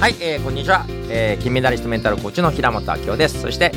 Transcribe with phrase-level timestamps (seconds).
[0.00, 3.40] はい、えー、こんにちは、えー、金メダリストメンタルコーチの平本明夫です。
[3.40, 3.72] そして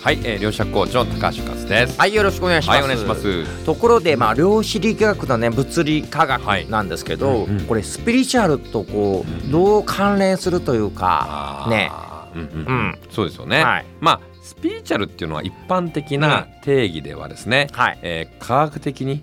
[0.00, 1.98] はい、えー、両者コーチの高橋勝です。
[1.98, 3.64] はいよろしくお願いします、はい、お願いします。
[3.64, 6.68] ところでまあ量子力学とね物理科学はい。
[6.68, 7.66] なんですけど、うんうん。
[7.66, 11.92] これスピリチュアルとこうどう関連するというかね。
[12.34, 12.76] うんうんううん。
[12.88, 13.62] ん、そうですよね。
[13.62, 13.86] はい。
[14.00, 17.98] まあスピリチュアルっていうのは一般的な定義ではですね、はい。
[18.02, 19.22] えー科学的に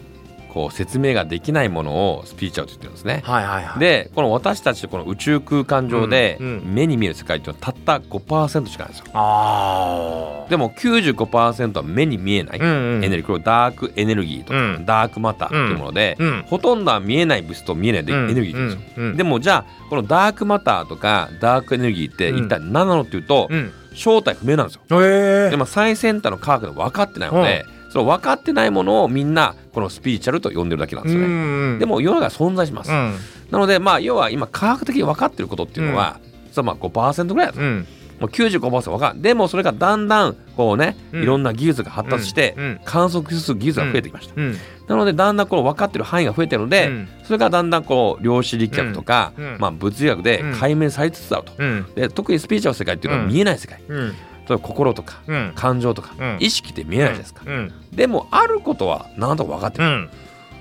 [0.50, 3.22] こう説明ができないものをスピリチュアルと言ってるんですね。
[3.24, 3.80] はいはいはい。
[3.80, 6.74] でこの私たちこの宇宙空間上でうんうん。
[6.74, 9.06] 目に見える世界っていうのはたった5%しかないんですよ。
[9.14, 12.62] あでも95%は目に見えない。
[12.62, 13.06] あうんうん。
[13.06, 13.26] エネルギー。
[13.26, 14.86] これをダークエネルギーとか、うん。
[14.86, 16.43] ダークマターっていうもので、うん。
[16.48, 18.93] ほとんどは見えない物質と見えないでエネルギーって言うんですよ。
[18.98, 19.10] うん。
[19.12, 19.18] うん。
[19.18, 23.71] でもじゃあこのダークマターとかダークエネルギーって一体何なのっていうと、うん。
[23.93, 25.04] 正体不明なんですよ。
[25.04, 31.79] へえでも最先端の科学で分かってないので、その分かってないものをみんなこのスピリチュアルと呼んでるだけなんですよね。
[31.79, 32.92] でもも世の中に存在します。
[32.92, 33.16] うん。
[33.52, 36.20] なのでまあ要は今科学的に分かってることっていうのは、
[36.52, 37.59] それはまあ5%ぐらいだと。
[37.59, 37.88] うん。
[38.20, 39.22] もう95%分かる。
[39.22, 41.23] でもそれがだんだんこうね、うん。
[41.23, 42.82] いろんな技術が発達して、うん。
[42.86, 44.34] 観測する技術が増えてきました。
[44.36, 44.56] うん。
[44.88, 47.08] なのでだんだんこの分かってる範囲が増えてるので、うん。
[47.23, 49.54] それがだんだんこう量子力学とか、うん。
[49.54, 49.60] うん。
[49.60, 51.54] まあ、物理学で解明されつつあると。
[51.58, 51.86] うん。
[51.95, 54.14] で特にスピリチュアルの世界っていうのは見えない世界、うん
[54.50, 55.52] 例えば心とかうん。
[55.55, 56.38] 感情とか、うん。
[56.39, 57.73] 意識って見えないじゃないですか、うん。
[57.94, 60.09] でもあることは何とか分かってる、うん。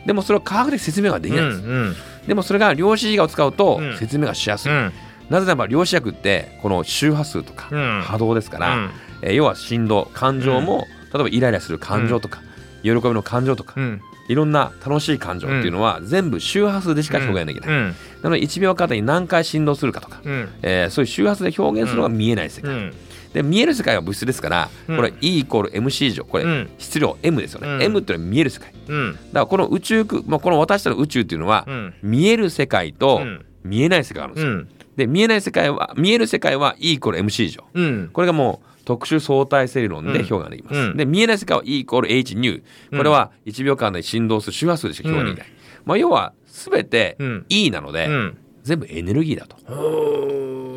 [0.07, 1.95] でもそれを科学的説明ができないんです、うん
[2.29, 3.97] でもそれが量子力学を使うとうん。
[3.97, 4.93] 説明がしやすい、うん。
[5.31, 8.03] なぜならば量子力ってこの周波数とかうん。
[8.03, 8.91] 波動ですから、うん。
[9.23, 12.41] えー要は振動感情も、例えばイライラする感情とか、
[12.83, 17.95] 喜びの感情とか、うんいろんな楽しい感情っていうのは全部周波数でしか表現できない、うん。
[18.23, 20.49] なので1秒間に何回振動するかとか、うん。
[20.63, 22.95] えーそういう周波数で表現するのが見えない世界、うん。
[23.33, 24.97] で見える世界は物質ですから、うん。
[24.97, 26.71] これ E イコール MC 以上これ、うん。
[26.79, 27.83] 質量 M ですよね、うん。
[27.83, 28.73] M っていうのは見える世界。
[28.73, 31.95] だかうんらこの宇宙空、まあ、この私たちの宇宙っていうのは、うん。
[32.03, 33.45] 見える世界とうん。
[33.65, 34.69] 見えない世界があるんですよ、うん。
[34.97, 37.65] で見えない世界は見える世界は E イコール MC 以上。
[37.75, 38.11] うん。
[38.13, 40.97] これがもう特殊相対性理論で表現ができます、うん。
[40.97, 45.53] で見えない世界は E イコール H ニューこれは1秒間で振動する周波数でしか表現できない、
[45.85, 47.47] まあ、要は全てうん。
[47.51, 48.39] E なので、うん。
[48.63, 49.57] 全部エネルギーだと。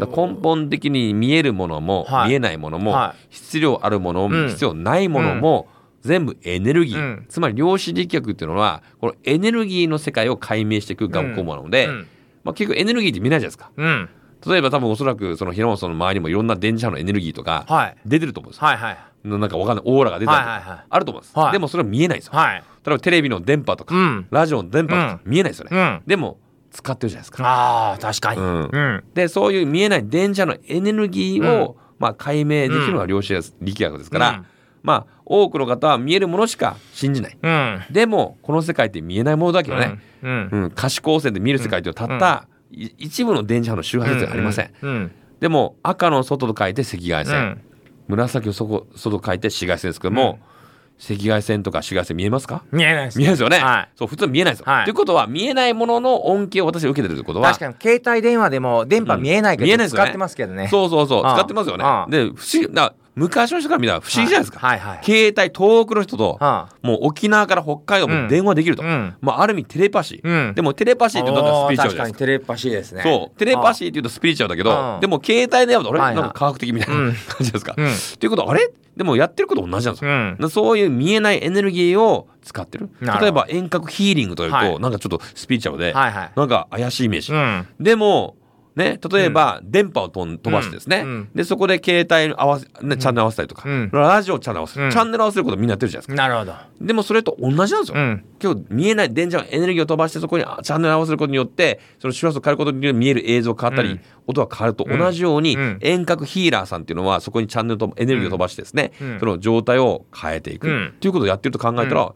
[0.06, 2.30] 根本的に見えるものも、はい。
[2.30, 4.50] 見えないものも、は質量あるものも、うん。
[4.50, 5.70] 必要ないものも、
[6.02, 7.26] 全部エネルギー、うん。
[7.30, 12.08] つまり量子力学っていうのはこのエネルギーの世界を解明していく学校なので、うん。
[12.44, 13.72] まあ、結局エネルギーって見えないじゃないですか。
[13.78, 14.10] うん
[14.46, 17.98] 例えば多分おそらくその平本さんの周りにもいろんな電磁波のエネルギーとかはい。
[18.06, 18.62] 出てると思うんです。
[18.62, 18.98] よ、はいはい。
[19.24, 19.86] なんかわかんない。
[19.86, 20.86] オーラが出たりとか、はいはいはい。
[20.90, 21.52] あると思うんです、はい。
[21.52, 22.56] でもそれは見えないんですよ、はい。
[22.56, 24.28] 例えばテレビの電波とか、うん。
[24.32, 26.02] ラジオの電波とか見えないですよね、うん。
[26.08, 26.40] でも
[26.72, 27.44] 使ってるじゃないですか。
[27.46, 28.42] ああ確かに。
[28.42, 28.70] うん。
[28.72, 29.04] うん。
[29.14, 34.46] でそういう見えない電磁波のエネルギーを、まあ、解明できるのが量子力学ですから、うん。
[34.82, 37.38] まあ多くの方は見えるものしか信じない。
[37.42, 37.82] うん。
[37.92, 40.50] でもこの世界って見えないものだけどね、うん。
[40.52, 40.72] うん。
[40.72, 45.12] 可視光線で見える世界というのはたった、い一部の電磁波の周波数ではありません、うん
[45.42, 47.62] でも赤の外と書いて赤外線、うん。
[48.10, 50.38] 紫の外外と書いて紫外線ですけども、
[51.04, 52.64] 赤外線とか紫外線見えますか？
[52.72, 53.18] 見えないです。
[53.18, 53.90] 見えないですよね、はい。
[53.96, 54.86] そう普通見えないですよ、はい。
[54.86, 57.48] ということは見えないものの恩恵を私は受けてるということは。
[57.48, 59.68] 確かに携帯電話でも電波見えないけうん。
[59.68, 60.04] 見えないですよね。
[60.04, 60.68] ど使ってますけどね。
[60.68, 61.24] そうそうそう。
[61.24, 61.86] 使ってますよね。
[62.10, 64.80] で不思議だ昔の人から見たら不思議じゃないですか、はい。
[64.80, 66.70] はい携帯遠くの人とあ。
[66.82, 69.16] もう沖縄から北海道も電話できると、うん。
[69.22, 70.56] まあ、ある意味テレパシー、うん。
[70.56, 73.04] でもテレパシーってどんどんスピリチュアル確かにテレパシーですね。
[73.04, 73.38] そう。
[73.38, 75.00] テレパシーーっていうとスピリチュアルだけど、うん。
[75.02, 76.24] でも携帯電話だとあれ、はいはい。
[76.24, 77.14] なんか科学的みたいなうん。
[77.14, 77.88] 感じですか、うん。
[77.88, 78.72] っていうことはあれ？
[78.96, 82.90] でもやってること同じなんですよ、そういう見えないエネルギーを使ってる。
[83.00, 84.80] 例えば遠隔ヒーリングというと、はい。
[84.80, 86.32] なんかちょっとスピリチュアルで、はいはい。
[86.36, 87.68] なんか怪しいイメージ、うん。
[87.80, 88.36] でも
[88.76, 91.10] ね例えば電波を飛ばしてですね、うん。
[91.10, 93.90] うんでそこで携帯合わせ、ね、チャンネル合わせたりとか、うん。
[93.92, 94.92] ラジオチャンネル合わせる、うん。
[94.92, 96.28] チャンネル合わせることみんなやってるじゃないですか。
[96.28, 96.54] なるほど。
[96.86, 98.26] でもそれと同じなんですよ、うん。
[98.42, 104.02] 今日見えない電磁波のエネルギーを飛ばしてそこにあチャンネル合わせることによってその周波数を変えることによって見える映像が変わったり、うん。
[104.28, 105.78] 音が変わると同じように、うん。
[105.82, 109.20] 遠隔ヒーラーさんっていうのはそこにチャンネルとエネルギーを飛ばしてですね、うん。
[109.20, 110.88] その状態を変えていく、うん。
[110.88, 112.14] っていうことをやってると考えたら、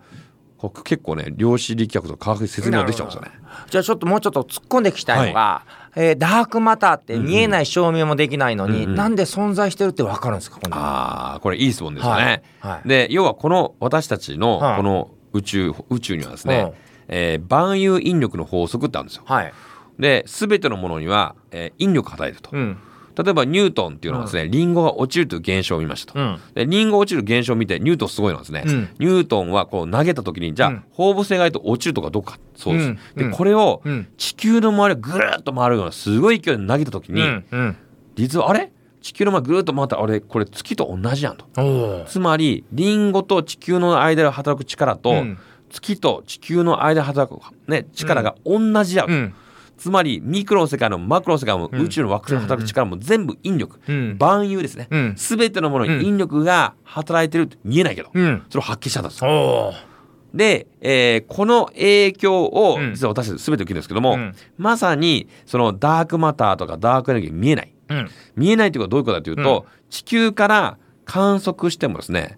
[0.58, 3.32] こう結構ね量子力学と科学的説明ができちゃうんですよね。
[3.70, 5.64] じゃあちょっともうちょっと突っ込んでいきたいのが、
[5.96, 10.76] えーダークマターって見えない証明もできないのに、うんうんなんで存在してるって分かるんですかこの。
[10.76, 12.44] ああこれいい質問ですよね。
[12.60, 12.72] はい。
[12.74, 12.88] はい。
[12.88, 14.78] で要はこの私たちのはい。
[14.78, 16.74] この宇宙宇宙にはですね、うん。
[17.10, 19.24] えー万有引力の法則ってあるんですよ。
[19.26, 19.54] はい、
[20.00, 22.50] で全てのものには、えー引力が与えると。
[22.54, 22.78] うん
[23.18, 26.20] 例えばニュートンっていうのはですね、リンゴが落ちるという現象を見ましたと。
[26.20, 26.40] うん。
[26.54, 28.90] でリンゴが落ちる現象を見てニュートンすごいのはですね、うん。
[29.00, 30.84] ニュートンはこう投げた時にじゃあ、うん。
[30.92, 32.88] 放物線がないと落ちるとかどうかそうです。
[32.88, 32.96] うん。
[33.16, 33.32] でうん。
[33.32, 34.08] これをうん。
[34.18, 37.46] 地球の周りをぐるっと回るようなすごい勢いで投げた時に、うん。
[37.50, 37.78] うん。
[38.16, 38.72] 実はあれ？
[39.02, 41.46] 地球の周りぐるっと回ったらあれこれ月と同じやんと。
[42.08, 45.38] つまりリンゴと地球の間で働く力と、うん。
[45.70, 47.40] 月と地球の間で働く、
[47.70, 49.34] ね、力が同じや、うん
[49.78, 51.82] つまりミクロの世界のマクロの世界もうん。
[51.82, 54.18] 宇宙の惑星の働く力も全部引力、うん。
[54.18, 55.14] 万有ですね、うん。
[55.16, 58.44] 全てのものに引力が働いてるって見えないけど、うん。
[58.50, 59.74] それを発揮したんですよ。
[60.34, 62.94] で、えーこの影響をうん。
[62.94, 64.36] 実は私たち全て受けるんですけども、うん。
[64.58, 67.74] まさにそのダークマターとかダークエネルギー見えない。
[67.90, 68.10] うん。
[68.36, 72.38] 見えないということはどういうことかというと、地球から観測してもですね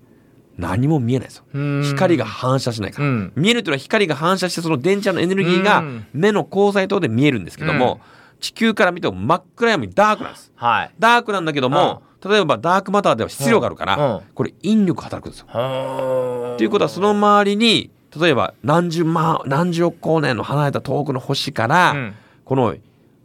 [0.57, 1.43] 何も見えないですよ。
[1.53, 1.83] うん。
[1.83, 3.33] 光が反射しないから、うん。
[3.35, 6.05] 見えるというのは光が反射してその電池のエネルギーがうん。
[6.13, 7.99] 目の光彩灯で見えるんですけども、
[8.39, 10.51] 地球から見ても真っ暗闇ダークなんです。
[10.55, 10.91] はい。
[10.99, 14.21] ダークなんだけども、例えばダークマターでは質量があるから、うん。
[14.33, 15.47] これ引力働くんですよ。
[15.49, 22.15] はということはその周りに例えば何十万何十億光年の離れた遠くの星から、うん。
[22.45, 22.75] この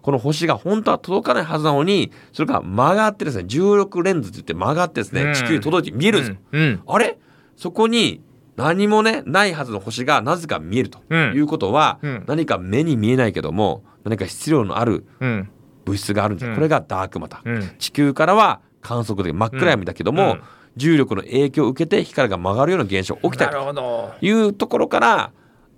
[0.02, 5.34] この星が本当は届かないはずなのにそれが曲がってですね重力レンズって言って曲がってですね、うん。
[5.34, 6.36] 地球に届いて見えるんですよ。
[6.52, 6.82] うん。
[6.86, 7.18] あれ？
[7.56, 8.20] そこに
[8.56, 11.32] 何もねないはずの星がなぜか見えるとうん。
[11.34, 12.24] いうことは、うん。
[12.26, 15.48] 何か目に見えないけども何か質量のあるうん。
[15.84, 16.54] 物質があるんです、うん。
[16.54, 17.70] これがダークマター、うん。
[17.78, 20.42] 地球からは観測で真っ暗闇だけども、うん。
[20.74, 24.14] 重力の影響を受けて光が曲がるような現象起きたなるとほど。
[24.20, 25.32] いうところから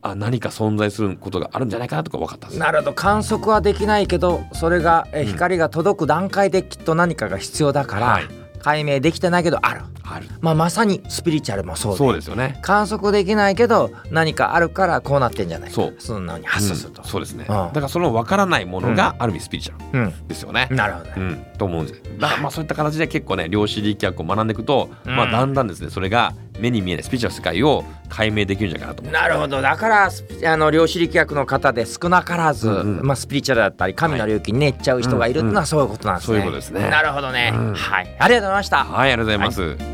[0.05, 2.61] あ何か存在することがあるんじゃないかなとか分かったんです。
[2.61, 2.93] なるほど。
[2.93, 8.25] 観測はできないけどそれが光が届く段階できっと何かが必要だから、はい。
[8.61, 10.27] 解明できてないけどある、ある。
[10.41, 11.99] まあ、まさにスピリチュアルもそうで。
[11.99, 12.59] そうですよね。
[12.63, 15.75] 観測できないけど何かあるからこうなってんじゃないか。
[15.75, 15.95] そう。
[15.99, 17.09] そんなに発想すると、うん。
[17.09, 17.55] そうですね、うん。
[17.55, 22.03] だからその分からないものがある意味スピリチュアルうんですよね、なるほどね、うん、と思うんです。
[22.19, 25.15] だまあそういった形で結構ね量子力学を学んでいくと、うん。
[25.15, 29.61] まあだんだんですねそれが目に見えないスピリチュアルな世界を解明できるんじゃないかなと思うなるほど。
[29.61, 30.11] だから
[30.45, 33.07] あの量子力学の方で少なからず、うんうん。
[33.07, 36.89] まあ、スピリチュアルだったり神の領域にね行っちゃう人がいるっていうのはそういうことなんですね、そういうことですね。
[36.89, 37.75] なるほどね、うん。
[37.75, 38.17] はい。
[38.19, 39.94] ありがとうございました、はいありがとうございます、